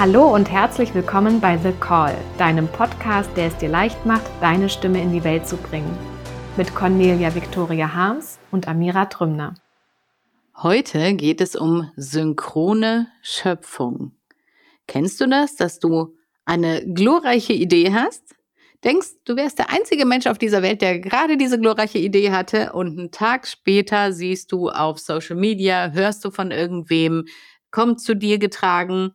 [0.00, 4.70] Hallo und herzlich willkommen bei The Call, deinem Podcast, der es dir leicht macht, deine
[4.70, 5.94] Stimme in die Welt zu bringen.
[6.56, 9.56] Mit Cornelia Victoria Harms und Amira Trümner.
[10.56, 14.12] Heute geht es um synchrone Schöpfung.
[14.86, 18.22] Kennst du das, dass du eine glorreiche Idee hast?
[18.82, 22.72] Denkst, du wärst der einzige Mensch auf dieser Welt, der gerade diese glorreiche Idee hatte
[22.72, 27.26] und einen Tag später siehst du auf Social Media, hörst du von irgendwem,
[27.70, 29.12] kommt zu dir getragen,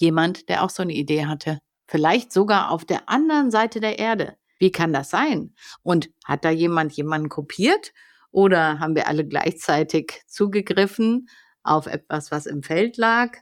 [0.00, 1.58] Jemand, der auch so eine Idee hatte.
[1.86, 4.36] Vielleicht sogar auf der anderen Seite der Erde.
[4.58, 5.54] Wie kann das sein?
[5.82, 7.92] Und hat da jemand jemanden kopiert?
[8.30, 11.28] Oder haben wir alle gleichzeitig zugegriffen
[11.62, 13.36] auf etwas, was im Feld lag?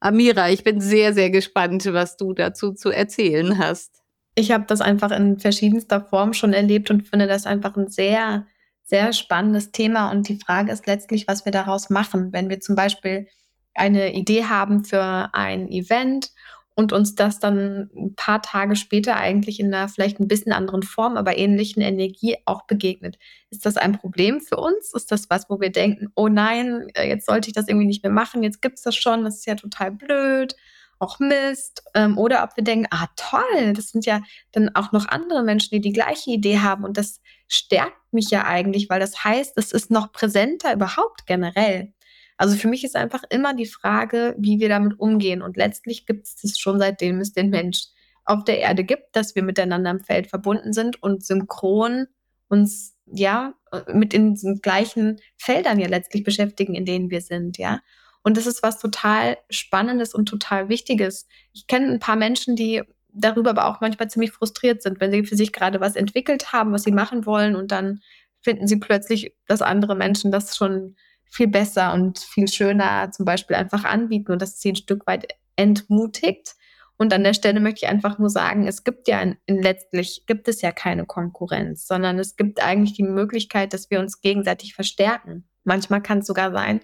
[0.00, 4.02] Amira, ich bin sehr, sehr gespannt, was du dazu zu erzählen hast.
[4.34, 8.46] Ich habe das einfach in verschiedenster Form schon erlebt und finde das einfach ein sehr,
[8.84, 10.10] sehr spannendes Thema.
[10.10, 12.32] Und die Frage ist letztlich, was wir daraus machen.
[12.32, 13.26] Wenn wir zum Beispiel
[13.74, 16.30] eine Idee haben für ein Event
[16.74, 20.82] und uns das dann ein paar Tage später eigentlich in einer vielleicht ein bisschen anderen
[20.82, 23.16] Form, aber ähnlichen Energie auch begegnet.
[23.50, 24.92] Ist das ein Problem für uns?
[24.92, 28.02] Ist das was, wo wir denken, oh nein, äh, jetzt sollte ich das irgendwie nicht
[28.02, 30.56] mehr machen, jetzt gibt es das schon, das ist ja total blöd,
[30.98, 31.84] auch Mist.
[31.94, 35.70] Ähm, oder ob wir denken, ah toll, das sind ja dann auch noch andere Menschen,
[35.70, 39.70] die die gleiche Idee haben und das stärkt mich ja eigentlich, weil das heißt, es
[39.72, 41.92] ist noch präsenter überhaupt generell.
[42.36, 45.42] Also für mich ist einfach immer die Frage, wie wir damit umgehen.
[45.42, 47.86] Und letztlich gibt es das schon seitdem es den Mensch
[48.24, 52.06] auf der Erde gibt, dass wir miteinander im Feld verbunden sind und synchron
[52.48, 53.54] uns ja
[53.92, 57.80] mit in den gleichen Feldern ja letztlich beschäftigen, in denen wir sind, ja.
[58.22, 61.26] Und das ist was total Spannendes und total Wichtiges.
[61.52, 65.24] Ich kenne ein paar Menschen, die darüber aber auch manchmal ziemlich frustriert sind, wenn sie
[65.24, 68.00] für sich gerade was entwickelt haben, was sie machen wollen und dann
[68.40, 70.96] finden sie plötzlich, dass andere Menschen das schon
[71.34, 75.34] viel besser und viel schöner zum Beispiel einfach anbieten und das sie ein Stück weit
[75.56, 76.54] entmutigt.
[76.96, 80.26] Und an der Stelle möchte ich einfach nur sagen, es gibt ja in, in letztlich
[80.26, 84.74] gibt es ja keine Konkurrenz, sondern es gibt eigentlich die Möglichkeit, dass wir uns gegenseitig
[84.74, 85.48] verstärken.
[85.64, 86.80] Manchmal kann es sogar sein,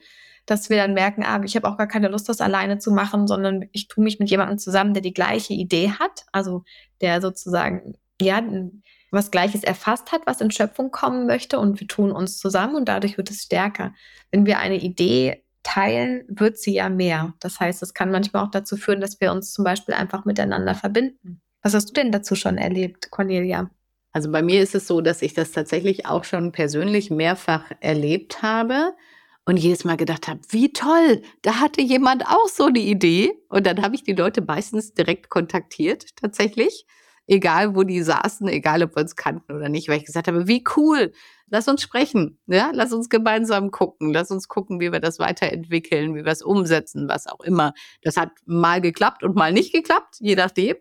[0.47, 3.29] dass wir dann merken, ah, ich habe auch gar keine Lust, das alleine zu machen,
[3.29, 6.65] sondern ich tue mich mit jemandem zusammen, der die gleiche Idee hat, also
[7.01, 8.43] der sozusagen ja
[9.11, 12.89] was Gleiches erfasst hat, was in Schöpfung kommen möchte und wir tun uns zusammen und
[12.89, 13.95] dadurch wird es stärker.
[14.31, 17.35] Wenn wir eine Idee teilen, wird sie ja mehr.
[17.41, 20.75] Das heißt, es kann manchmal auch dazu führen, dass wir uns zum Beispiel einfach miteinander
[20.75, 21.41] verbinden.
[21.63, 23.71] Was hast du denn dazu schon erlebt, Cornelia?
[24.13, 28.43] Also bei mir ist es so, dass ich das tatsächlich auch schon persönlich mehrfach erlebt
[28.43, 28.95] habe
[29.45, 33.33] und jedes Mal gedacht habe, wie toll, da hatte jemand auch so eine Idee.
[33.49, 36.87] Und dann habe ich die Leute meistens direkt kontaktiert, tatsächlich
[37.31, 40.49] egal wo die saßen, egal ob wir uns kannten oder nicht, weil ich gesagt habe,
[40.49, 41.13] wie cool,
[41.47, 46.17] lass uns sprechen, ja, lass uns gemeinsam gucken, lass uns gucken, wie wir das weiterentwickeln,
[46.17, 47.73] wie wir es umsetzen, was auch immer.
[48.03, 50.75] Das hat mal geklappt und mal nicht geklappt, je nachdem.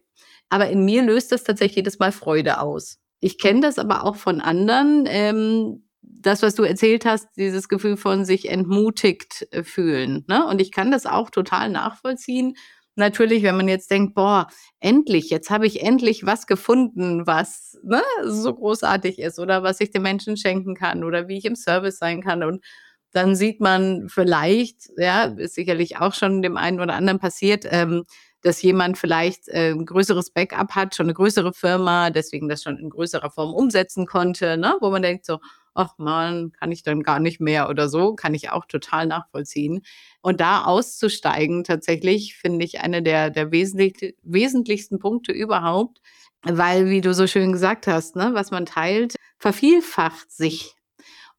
[0.50, 2.98] Aber in mir löst das tatsächlich jedes Mal Freude aus.
[3.20, 5.06] Ich kenne das aber auch von anderen.
[5.08, 10.26] Ähm, das, was du erzählt hast, dieses Gefühl von sich entmutigt äh, fühlen.
[10.28, 10.48] Ne?
[10.48, 12.56] Und ich kann das auch total nachvollziehen
[13.00, 14.48] natürlich, wenn man jetzt denkt, boah,
[14.80, 19.90] endlich, jetzt habe ich endlich was gefunden, was ne, so großartig ist oder was ich
[19.92, 22.44] den Menschen schenken kann oder wie ich im Service sein kann.
[22.44, 22.64] Und
[23.12, 28.04] dann sieht man vielleicht, ja, ist sicherlich auch schon dem einen oder anderen passiert, ähm,
[28.42, 32.78] dass jemand vielleicht äh, ein größeres Backup hat, schon eine größere Firma, deswegen das schon
[32.78, 34.76] in größerer Form umsetzen konnte, ne?
[34.80, 35.40] wo man denkt so,
[35.74, 39.82] ach man, kann ich dann gar nicht mehr oder so, kann ich auch total nachvollziehen.
[40.22, 46.00] Und da auszusteigen, tatsächlich, finde ich eine der, der wesentlich, wesentlichsten Punkte überhaupt,
[46.44, 50.76] weil, wie du so schön gesagt hast, ne, was man teilt, vervielfacht sich.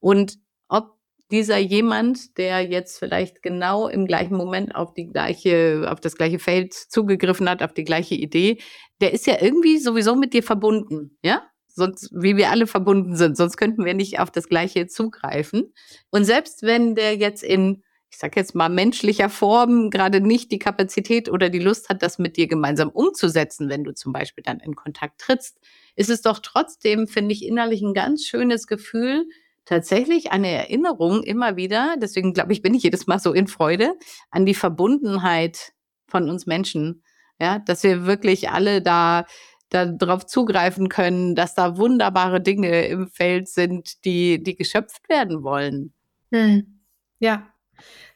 [0.00, 0.38] Und
[0.68, 0.96] ob
[1.30, 6.38] dieser jemand, der jetzt vielleicht genau im gleichen Moment auf die gleiche, auf das gleiche
[6.38, 8.58] Feld zugegriffen hat, auf die gleiche Idee,
[9.00, 11.49] der ist ja irgendwie sowieso mit dir verbunden, ja?
[11.74, 15.72] Sonst, wie wir alle verbunden sind, sonst könnten wir nicht auf das Gleiche zugreifen.
[16.10, 20.58] Und selbst wenn der jetzt in, ich sag jetzt mal, menschlicher Form gerade nicht die
[20.58, 24.60] Kapazität oder die Lust hat, das mit dir gemeinsam umzusetzen, wenn du zum Beispiel dann
[24.60, 25.58] in Kontakt trittst,
[25.96, 29.26] ist es doch trotzdem, finde ich, innerlich ein ganz schönes Gefühl,
[29.64, 33.94] tatsächlich eine Erinnerung immer wieder, deswegen glaube ich, bin ich jedes Mal so in Freude,
[34.30, 35.72] an die Verbundenheit
[36.08, 37.02] von uns Menschen.
[37.40, 39.24] Ja, dass wir wirklich alle da
[39.70, 45.92] darauf zugreifen können, dass da wunderbare Dinge im Feld sind, die, die geschöpft werden wollen.
[46.32, 46.80] Hm.
[47.18, 47.46] Ja.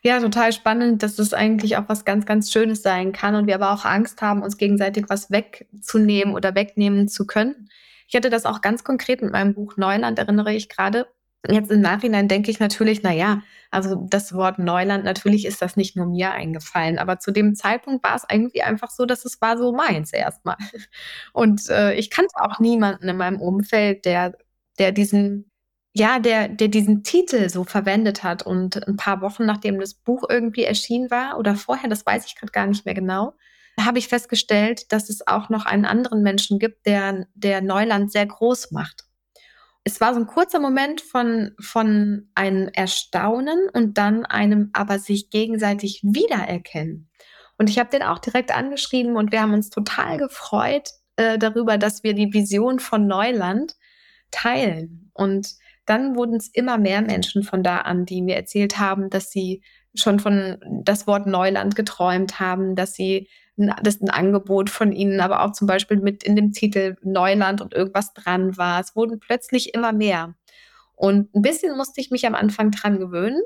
[0.02, 3.54] Ja, total spannend, dass das eigentlich auch was ganz, ganz Schönes sein kann und wir
[3.54, 7.70] aber auch Angst haben, uns gegenseitig was wegzunehmen oder wegnehmen zu können.
[8.06, 11.06] Ich hatte das auch ganz konkret mit meinem Buch Neuland, erinnere ich gerade.
[11.50, 15.76] Jetzt im Nachhinein denke ich natürlich, na ja, also das Wort Neuland, natürlich ist das
[15.76, 19.40] nicht nur mir eingefallen, aber zu dem Zeitpunkt war es irgendwie einfach so, dass es
[19.42, 20.56] war so meins erstmal.
[21.32, 24.36] Und äh, ich kannte auch niemanden in meinem Umfeld, der,
[24.78, 25.50] der diesen,
[25.92, 28.44] ja, der, der diesen Titel so verwendet hat.
[28.44, 32.36] Und ein paar Wochen nachdem das Buch irgendwie erschienen war oder vorher, das weiß ich
[32.36, 33.34] gerade gar nicht mehr genau,
[33.78, 38.26] habe ich festgestellt, dass es auch noch einen anderen Menschen gibt, der, der Neuland sehr
[38.26, 39.04] groß macht
[39.84, 45.28] es war so ein kurzer Moment von, von einem Erstaunen und dann einem aber sich
[45.28, 47.10] gegenseitig wiedererkennen.
[47.58, 51.76] Und ich habe den auch direkt angeschrieben und wir haben uns total gefreut äh, darüber,
[51.78, 53.76] dass wir die Vision von Neuland
[54.30, 55.10] teilen.
[55.12, 55.54] Und
[55.84, 59.62] dann wurden es immer mehr Menschen von da an, die mir erzählt haben, dass sie
[59.94, 65.20] schon von das Wort Neuland geträumt haben, dass sie das ist ein Angebot von ihnen,
[65.20, 68.80] aber auch zum Beispiel mit in dem Titel Neuland und irgendwas dran war.
[68.80, 70.34] Es wurden plötzlich immer mehr.
[70.96, 73.40] Und ein bisschen musste ich mich am Anfang dran gewöhnen.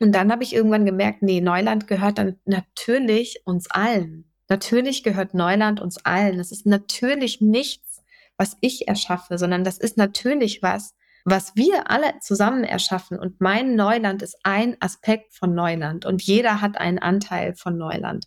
[0.00, 4.24] Und dann habe ich irgendwann gemerkt, nee, Neuland gehört dann natürlich uns allen.
[4.48, 6.40] Natürlich gehört Neuland uns allen.
[6.40, 8.02] Es ist natürlich nichts,
[8.36, 10.94] was ich erschaffe, sondern das ist natürlich was,
[11.24, 13.18] was wir alle zusammen erschaffen.
[13.18, 18.26] Und mein Neuland ist ein Aspekt von Neuland und jeder hat einen Anteil von Neuland.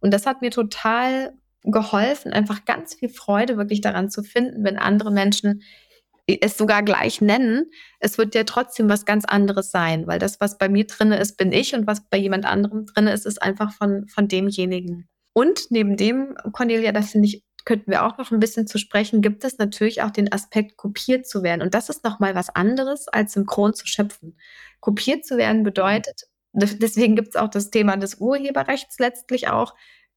[0.00, 1.32] Und das hat mir total
[1.62, 5.62] geholfen, einfach ganz viel Freude wirklich daran zu finden, wenn andere Menschen
[6.28, 7.70] es sogar gleich nennen,
[8.00, 11.38] es wird ja trotzdem was ganz anderes sein, weil das, was bei mir drin ist,
[11.38, 15.08] bin ich und was bei jemand anderem drin ist, ist einfach von, von demjenigen.
[15.32, 19.20] Und neben dem, Cornelia, das finde ich, könnten wir auch noch ein bisschen zu sprechen,
[19.20, 21.60] gibt es natürlich auch den Aspekt, kopiert zu werden.
[21.60, 24.38] Und das ist nochmal was anderes, als synchron zu schöpfen.
[24.80, 29.74] Kopiert zu werden bedeutet, Deswegen gibt es auch das Thema des Urheberrechts letztlich auch.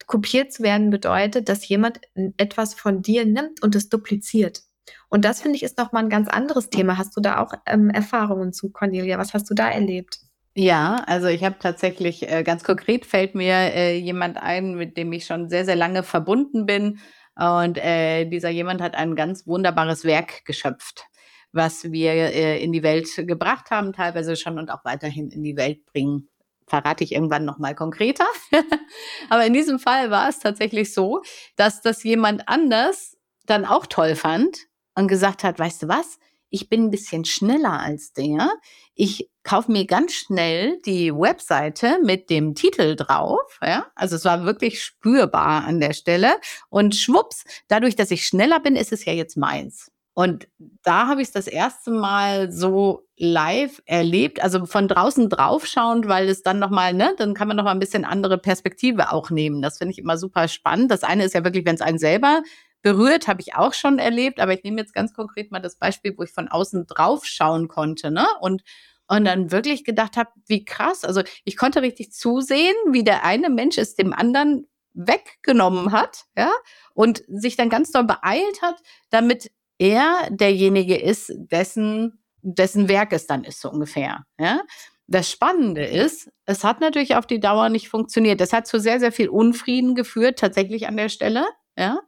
[0.08, 2.00] Kopiert zu werden bedeutet, dass jemand
[2.38, 4.62] etwas von dir nimmt und es dupliziert.
[5.10, 6.98] Und das finde ich ist nochmal ein ganz anderes Thema.
[6.98, 9.18] Hast du da auch ähm, Erfahrungen zu, Cornelia?
[9.20, 10.20] Was hast du da erlebt?
[10.56, 15.14] Ja, also ich habe tatsächlich, äh, ganz konkret fällt mir äh, jemand ein, mit dem
[15.14, 17.00] ich schon sehr, sehr lange verbunden bin.
[17.36, 21.06] Und äh, dieser jemand hat ein ganz wunderbares Werk geschöpft
[21.52, 25.58] was wir äh, in die Welt gebracht haben, teilweise schon und auch weiterhin in die
[25.58, 26.30] Welt bringen.
[26.68, 28.26] Verrate ich irgendwann nochmal konkreter.
[29.30, 31.22] Aber in diesem Fall war es tatsächlich so,
[31.58, 36.18] dass das jemand anders dann auch toll fand und gesagt hat, weißt du was?
[36.52, 38.52] Ich bin ein bisschen schneller als der.
[38.94, 43.60] Ich kaufe mir ganz schnell die Webseite mit dem Titel drauf.
[43.64, 43.88] Ja?
[43.96, 46.36] Also es war wirklich spürbar an der Stelle.
[46.70, 49.92] Und schwupps, dadurch, dass ich schneller bin, ist es ja jetzt meins.
[50.14, 50.50] Und
[50.84, 56.28] da habe ich es das erste Mal so live erlebt, also von draußen draufschauend, weil
[56.28, 59.62] es dann nochmal, ne, dann kann man nochmal ein bisschen andere Perspektive auch nehmen.
[59.62, 60.92] Das finde ich immer super spannend.
[60.92, 62.44] Das eine ist ja wirklich, wenn es einen selber
[62.82, 66.14] berührt, habe ich auch schon erlebt, aber ich nehme jetzt ganz konkret mal das Beispiel,
[66.18, 68.28] wo ich von außen draufschauen konnte, ne?
[68.42, 68.64] Und
[69.08, 71.04] und dann wirklich gedacht habe, wie krass.
[71.04, 76.50] Also ich konnte richtig zusehen, wie der eine Mensch es dem anderen weggenommen hat, ja,
[76.94, 78.76] und sich dann ganz doll beeilt hat,
[79.10, 84.26] damit er derjenige ist, dessen, dessen Werk es dann ist, so ungefähr.
[84.40, 84.62] Ja?
[85.08, 88.40] Das Spannende ist, es hat natürlich auf die Dauer nicht funktioniert.
[88.40, 91.46] Das hat zu sehr, sehr viel Unfrieden geführt, tatsächlich an der Stelle,
[91.78, 92.00] ja,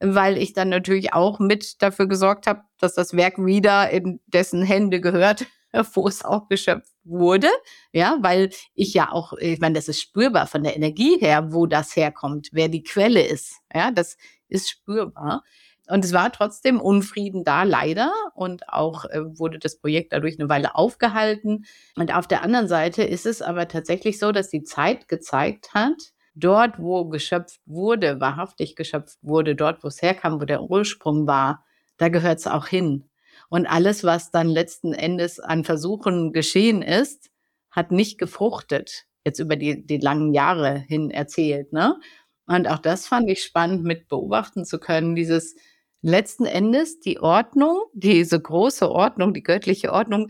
[0.00, 4.62] weil ich dann natürlich auch mit dafür gesorgt habe, dass das Werk wieder in dessen
[4.62, 5.46] Hände gehört,
[5.94, 7.48] wo es auch geschöpft wurde,
[7.92, 11.66] ja, weil ich ja auch, ich meine, das ist spürbar von der Energie her, wo
[11.66, 14.16] das herkommt, wer die Quelle ist, ja, das
[14.48, 15.44] ist spürbar.
[15.90, 18.12] Und es war trotzdem Unfrieden da, leider.
[18.34, 21.64] Und auch äh, wurde das Projekt dadurch eine Weile aufgehalten.
[21.96, 26.12] Und auf der anderen Seite ist es aber tatsächlich so, dass die Zeit gezeigt hat,
[26.34, 31.64] dort, wo geschöpft wurde, wahrhaftig geschöpft wurde, dort, wo es herkam, wo der Ursprung war,
[31.96, 33.08] da gehört es auch hin.
[33.48, 37.30] Und alles, was dann letzten Endes an Versuchen geschehen ist,
[37.70, 41.72] hat nicht gefruchtet, jetzt über die, die langen Jahre hin erzählt.
[41.72, 41.98] Ne?
[42.46, 45.54] Und auch das fand ich spannend mit beobachten zu können, dieses,
[46.02, 50.28] letzten Endes die Ordnung, diese große Ordnung, die göttliche Ordnung,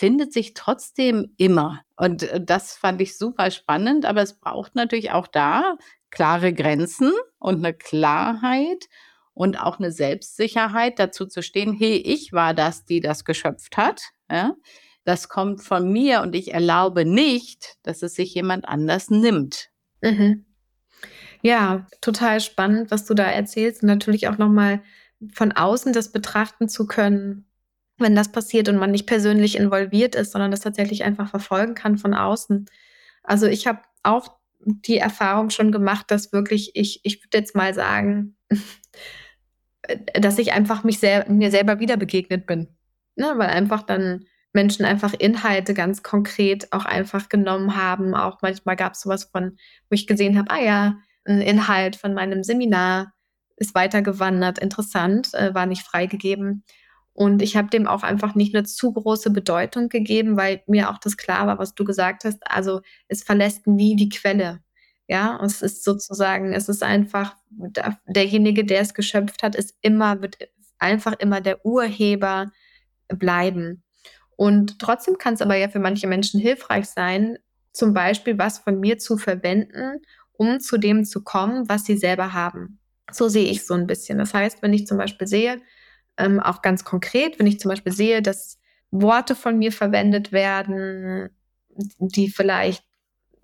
[0.00, 1.82] findet sich trotzdem immer.
[1.94, 5.76] Und äh, das fand ich super spannend, aber es braucht natürlich auch da
[6.10, 8.88] klare Grenzen und eine Klarheit
[9.34, 14.00] und auch eine Selbstsicherheit dazu zu stehen, hey, ich war das, die das geschöpft hat.
[14.30, 14.54] Ja?
[15.04, 19.68] Das kommt von mir und ich erlaube nicht, dass es sich jemand anders nimmt.
[20.00, 20.46] Mhm.
[21.42, 24.82] Ja, total spannend, was du da erzählst und natürlich auch nochmal
[25.34, 27.49] von außen das betrachten zu können,
[28.00, 31.98] wenn das passiert und man nicht persönlich involviert ist, sondern das tatsächlich einfach verfolgen kann
[31.98, 32.66] von außen.
[33.22, 37.74] Also ich habe auch die Erfahrung schon gemacht, dass wirklich ich, ich würde jetzt mal
[37.74, 38.36] sagen,
[40.14, 42.68] dass ich einfach mich sel mir selber wieder begegnet bin.
[43.16, 43.32] Ne?
[43.36, 48.14] Weil einfach dann Menschen einfach Inhalte ganz konkret auch einfach genommen haben.
[48.14, 49.56] Auch manchmal gab es sowas von,
[49.88, 53.12] wo ich gesehen habe, ah ja, ein Inhalt von meinem Seminar
[53.56, 56.64] ist weitergewandert, interessant, äh, war nicht freigegeben.
[57.12, 60.98] Und ich habe dem auch einfach nicht eine zu große Bedeutung gegeben, weil mir auch
[60.98, 62.38] das klar war, was du gesagt hast.
[62.48, 64.60] Also es verlässt nie die Quelle.
[65.08, 67.34] Ja, es ist sozusagen, es ist einfach
[68.06, 70.38] derjenige, der es geschöpft hat, ist immer, wird
[70.78, 72.52] einfach immer der Urheber
[73.08, 73.82] bleiben.
[74.36, 77.38] Und trotzdem kann es aber ja für manche Menschen hilfreich sein,
[77.72, 80.00] zum Beispiel was von mir zu verwenden,
[80.32, 82.78] um zu dem zu kommen, was sie selber haben.
[83.12, 84.18] So sehe ich so ein bisschen.
[84.18, 85.60] Das heißt, wenn ich zum Beispiel sehe,
[86.20, 88.58] ähm, auch ganz konkret, wenn ich zum Beispiel sehe, dass
[88.90, 91.30] Worte von mir verwendet werden,
[91.98, 92.84] die vielleicht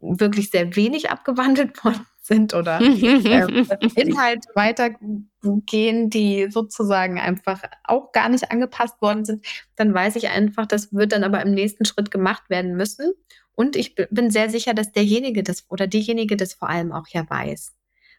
[0.00, 8.28] wirklich sehr wenig abgewandelt worden sind oder äh, Inhalte weitergehen, die sozusagen einfach auch gar
[8.28, 12.11] nicht angepasst worden sind, dann weiß ich einfach, das wird dann aber im nächsten Schritt
[12.11, 13.12] gemacht werden müssen.
[13.54, 17.28] Und ich bin sehr sicher, dass derjenige das oder diejenige das vor allem auch ja
[17.28, 17.75] weiß.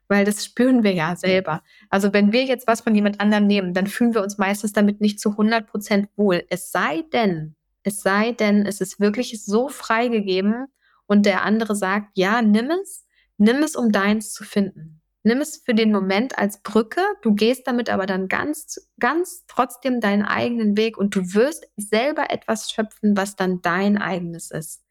[0.08, 1.64] Weil das spüren wir ja selber.
[1.90, 5.02] Also wenn wir jetzt was von jemand anderem nehmen, dann fühlen wir uns meistens damit
[5.02, 6.44] nicht zu 100 Prozent wohl.
[6.50, 10.68] Es sei denn, es sei denn, es ist wirklich so freigegeben
[11.08, 15.02] und der andere sagt, ja, nimm es, Nimm es, um deins zu finden.
[15.24, 17.02] Nimm es für den Moment als Brücke.
[17.22, 22.32] Du gehst damit aber dann ganz, ganz trotzdem deinen eigenen Weg und du wirst selber
[22.32, 24.84] etwas schöpfen, was dann dein eigenes ist.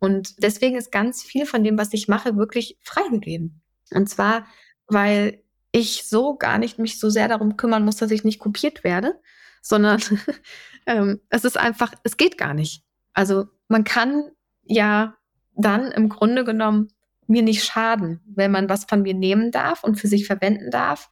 [0.00, 3.59] Und deswegen ist ganz viel von dem, was ich mache, wirklich freigegeben.
[3.94, 4.46] Und zwar,
[4.86, 5.42] weil
[5.72, 9.20] ich so gar nicht mich so sehr darum kümmern muss, dass ich nicht kopiert werde,
[9.62, 10.00] sondern
[10.86, 12.82] ähm, es ist einfach, es geht gar nicht.
[13.12, 14.30] Also man kann
[14.64, 15.16] ja
[15.54, 16.88] dann im Grunde genommen
[17.26, 21.10] mir nicht schaden, wenn man was von mir nehmen darf und für sich verwenden darf,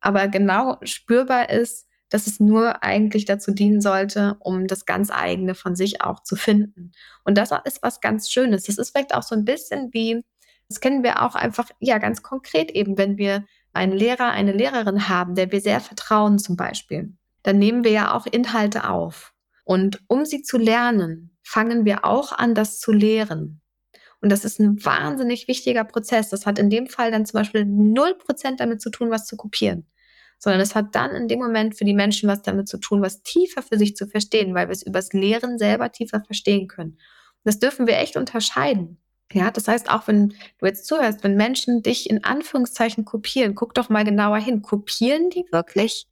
[0.00, 5.56] aber genau spürbar ist, dass es nur eigentlich dazu dienen sollte, um das ganz eigene
[5.56, 6.92] von sich auch zu finden.
[7.24, 8.64] Und das ist was ganz Schönes.
[8.64, 10.24] Das ist vielleicht auch so ein bisschen wie,
[10.68, 15.08] das kennen wir auch einfach, ja, ganz konkret eben, wenn wir einen Lehrer, eine Lehrerin
[15.08, 19.32] haben, der wir sehr vertrauen zum Beispiel, dann nehmen wir ja auch Inhalte auf.
[19.64, 23.60] Und um sie zu lernen, fangen wir auch an, das zu lehren.
[24.20, 26.30] Und das ist ein wahnsinnig wichtiger Prozess.
[26.30, 29.86] Das hat in dem Fall dann zum Beispiel 0% damit zu tun, was zu kopieren.
[30.38, 33.22] Sondern es hat dann in dem Moment für die Menschen was damit zu tun, was
[33.22, 36.98] tiefer für sich zu verstehen, weil wir es übers Lehren selber tiefer verstehen können.
[37.44, 39.00] Das dürfen wir echt unterscheiden.
[39.32, 43.74] Ja, das heißt, auch wenn du jetzt zuhörst, wenn Menschen dich in Anführungszeichen kopieren, guck
[43.74, 44.62] doch mal genauer hin.
[44.62, 46.06] Kopieren die wirklich?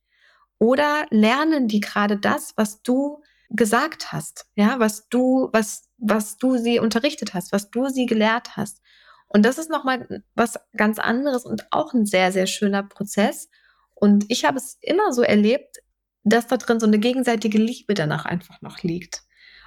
[0.59, 4.47] Oder lernen die gerade das, was du gesagt hast?
[4.57, 8.81] Ja, was du, was was du sie unterrichtet hast, was du sie gelehrt hast.
[9.27, 13.49] Und das ist nochmal was ganz anderes und auch ein sehr, sehr schöner Prozess.
[13.95, 15.79] Und ich habe es immer so erlebt,
[16.25, 19.24] dass da drin so eine gegenseitige Liebe danach einfach noch liegt.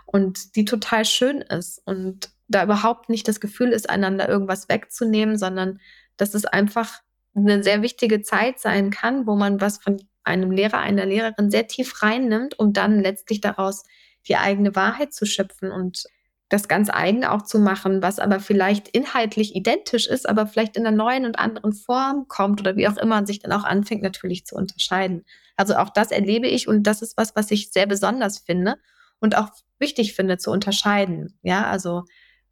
[0.07, 1.81] Und die total schön ist.
[1.85, 5.79] Und da überhaupt nicht das Gefühl ist, einander irgendwas wegzunehmen, sondern
[6.15, 7.01] dass es einfach
[7.35, 11.67] eine sehr wichtige Zeit sein kann, wo man was von einem Lehrer, einer Lehrerin sehr
[11.67, 13.83] tief reinnimmt, um dann letztlich daraus
[14.27, 16.05] die eigene Wahrheit zu schöpfen und
[16.49, 20.87] das ganz eigene auch zu machen, was aber vielleicht inhaltlich identisch ist, aber vielleicht in
[20.87, 24.01] einer neuen und anderen Form kommt oder wie auch immer und sich dann auch anfängt
[24.01, 25.25] natürlich zu unterscheiden.
[25.57, 28.75] Also auch das erlebe ich und das ist was, was ich sehr besonders finde
[29.19, 31.37] und auch wichtig finde zu unterscheiden.
[31.41, 32.03] Ja, also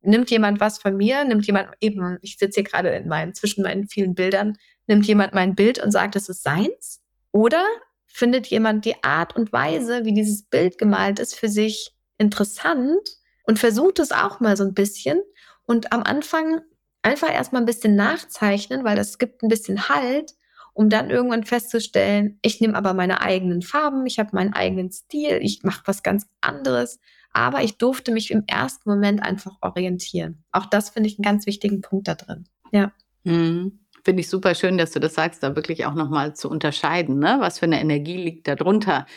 [0.02, 3.64] nimmt jemand was von mir, nimmt jemand eben, ich sitze hier gerade in meinen, zwischen
[3.64, 4.58] meinen vielen Bildern,
[4.88, 7.02] nimmt jemand mein Bild und sagt, es ist seins?
[7.32, 7.66] Oder
[8.08, 13.10] findet jemand die Art und Weise, wie dieses Bild gemalt ist, für sich interessant
[13.44, 15.22] und versucht es auch mal so ein bisschen
[15.66, 16.62] und am Anfang
[17.02, 20.32] einfach erstmal ein bisschen nachzeichnen, weil das gibt ein bisschen Halt,
[20.75, 25.39] um dann irgendwann festzustellen, ich nehme aber meine eigenen Farben, ich habe meinen eigenen Stil,
[25.41, 27.00] ich mache was ganz anderes,
[27.32, 30.44] aber ich durfte mich im ersten Moment einfach orientieren.
[30.51, 32.44] Auch das finde ich einen ganz wichtigen Punkt da drin.
[32.72, 32.91] Ja.
[33.24, 33.79] Mhm.
[34.03, 37.38] Finde ich super schön, dass du das sagst, da wirklich auch nochmal zu unterscheiden, ne?
[37.39, 39.08] Was für eine Energie liegt da drunter?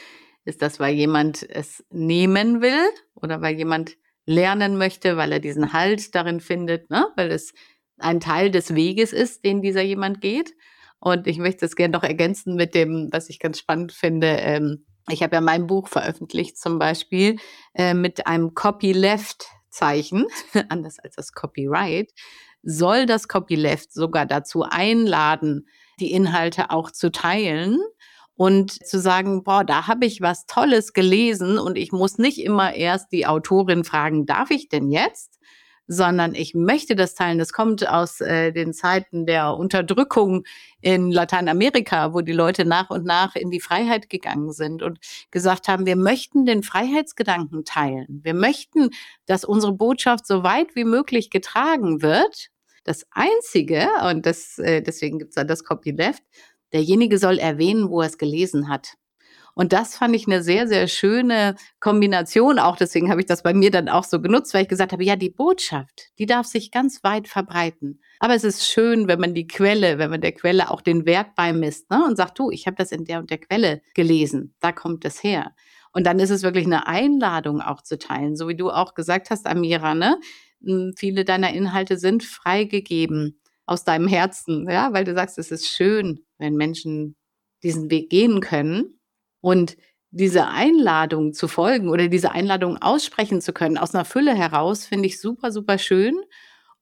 [0.44, 5.72] Ist das, weil jemand es nehmen will oder weil jemand lernen möchte, weil er diesen
[5.72, 7.06] Halt darin findet, ne?
[7.16, 7.52] weil es
[7.98, 10.54] ein Teil des Weges ist, den dieser jemand geht.
[11.00, 14.28] Und ich möchte es gerne noch ergänzen mit dem, was ich ganz spannend finde.
[14.28, 17.37] Ähm, ich habe ja mein Buch veröffentlicht zum Beispiel
[17.75, 20.26] äh, mit einem Copyleft-Zeichen,
[20.69, 22.12] anders als das Copyright,
[22.62, 25.67] soll das Copyleft sogar dazu einladen,
[26.00, 27.78] die Inhalte auch zu teilen
[28.35, 32.75] und zu sagen, boah, da habe ich was Tolles gelesen und ich muss nicht immer
[32.75, 35.38] erst die Autorin fragen, darf ich denn jetzt?
[35.88, 37.38] Sondern ich möchte das teilen.
[37.38, 40.45] Das kommt aus äh, den Zeiten der Unterdrückung
[40.83, 44.99] in Lateinamerika, wo die Leute nach und nach in die Freiheit gegangen sind und
[45.30, 48.21] gesagt haben, wir möchten den Freiheitsgedanken teilen.
[48.23, 48.90] Wir möchten,
[49.26, 52.49] dass unsere Botschaft so weit wie möglich getragen wird.
[52.85, 56.23] Das Einzige, und das, äh, deswegen gibt es da das Copyleft,
[56.73, 58.95] derjenige soll erwähnen, wo er es gelesen hat.
[59.58, 62.60] Und das fand ich eine sehr, sehr schöne Kombination.
[62.60, 65.02] Auch deswegen habe ich das bei mir dann auch so genutzt, weil ich gesagt habe,
[65.02, 68.00] ja, die Botschaft, die darf sich ganz weit verbreiten.
[68.20, 71.34] Aber es ist schön, wenn man die Quelle, wenn man der Quelle auch den Wert
[71.34, 72.04] beimisst ne?
[72.06, 75.24] und sagt, du, ich habe das in der und der Quelle gelesen, da kommt es
[75.24, 75.56] her.
[75.92, 79.30] Und dann ist es wirklich eine Einladung auch zu teilen, so wie du auch gesagt
[79.30, 80.20] hast, Amira, ne?
[80.64, 85.66] Hm, viele deiner Inhalte sind freigegeben aus deinem Herzen, ja, weil du sagst, es ist
[85.66, 87.16] schön, wenn Menschen
[87.64, 88.98] diesen Weg gehen können.
[89.40, 89.76] Und
[90.11, 95.07] diese Einladung zu folgen oder diese Einladung aussprechen zu können aus einer Fülle heraus, finde
[95.07, 96.16] ich super, super schön.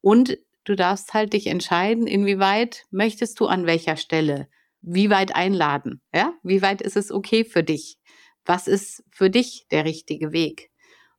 [0.01, 4.49] Und du darfst halt dich entscheiden, inwieweit möchtest du an welcher Stelle,
[4.81, 6.33] wie weit einladen, ja?
[6.43, 7.99] Wie weit ist es okay für dich?
[8.45, 10.71] Was ist für dich der richtige Weg?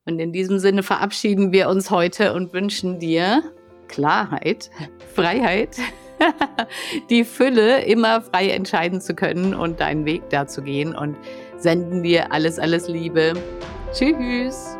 [0.05, 3.43] Und in diesem Sinne verabschieden wir uns heute und wünschen dir
[3.89, 4.69] Klarheit,
[5.13, 5.77] Freiheit
[7.09, 11.17] die Fülle immer frei entscheiden zu können und deinen Weg da zu gehen und
[11.57, 13.33] senden dir alles, alles Liebe.
[13.93, 14.76] Tschüss.